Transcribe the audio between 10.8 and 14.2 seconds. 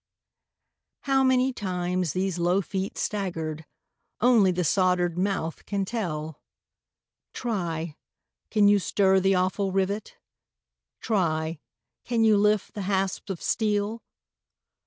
Try! can you lift the hasps of steel?